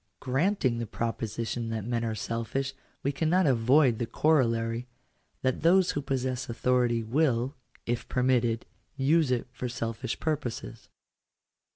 Granting 0.19 0.79
the 0.79 0.87
proposition 0.87 1.69
that 1.69 1.85
men 1.85 2.03
are 2.03 2.15
selfish, 2.15 2.73
we 3.03 3.11
cannot 3.11 3.45
avoid 3.45 3.99
the 3.99 4.07
corollary, 4.07 4.87
that 5.43 5.61
those 5.61 5.91
who 5.91 6.01
possess 6.01 6.49
authority 6.49 7.03
will, 7.03 7.53
if 7.85 8.09
permitted, 8.09 8.65
use 8.97 9.29
it 9.29 9.45
for 9.51 9.69
selfish 9.69 10.19
purposes. 10.19 10.89